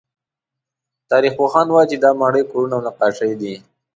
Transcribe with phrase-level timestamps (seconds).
[1.11, 3.53] تاریخپوهان وایي چې دا ماڼۍ، کورونه او نقاشۍ دي.